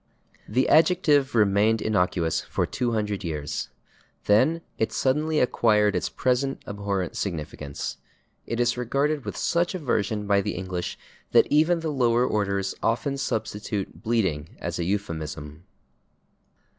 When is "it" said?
4.79-4.91, 8.47-8.59